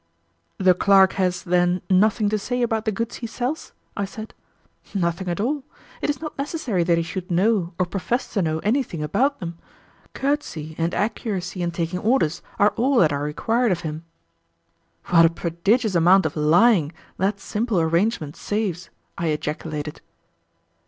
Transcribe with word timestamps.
"The 0.57 0.73
clerk 0.73 1.13
has, 1.13 1.43
then, 1.43 1.83
nothing 1.87 2.27
to 2.29 2.39
say 2.39 2.63
about 2.63 2.85
the 2.85 2.91
goods 2.91 3.17
he 3.17 3.27
sells?" 3.27 3.71
I 3.95 4.05
said. 4.05 4.33
"Nothing 4.95 5.27
at 5.27 5.39
all. 5.39 5.63
It 6.01 6.09
is 6.09 6.19
not 6.19 6.35
necessary 6.39 6.83
that 6.85 6.97
he 6.97 7.03
should 7.03 7.29
know 7.29 7.75
or 7.77 7.85
profess 7.85 8.33
to 8.33 8.41
know 8.41 8.57
anything 8.63 9.03
about 9.03 9.39
them. 9.39 9.59
Courtesy 10.15 10.73
and 10.79 10.95
accuracy 10.95 11.61
in 11.61 11.69
taking 11.69 11.99
orders 11.99 12.41
are 12.57 12.69
all 12.77 12.97
that 12.97 13.13
are 13.13 13.21
required 13.21 13.71
of 13.71 13.81
him." 13.81 14.03
"What 15.09 15.23
a 15.23 15.29
prodigious 15.29 15.93
amount 15.93 16.25
of 16.25 16.35
lying 16.35 16.91
that 17.17 17.39
simple 17.39 17.79
arrangement 17.79 18.35
saves!" 18.35 18.89
I 19.19 19.27
ejaculated. 19.27 20.01